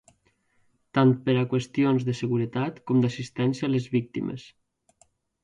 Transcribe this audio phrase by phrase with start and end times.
[0.97, 4.49] Tant per a qüestions de seguretat com d’assistència a les víctimes.